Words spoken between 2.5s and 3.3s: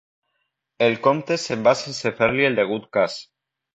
el degut cas.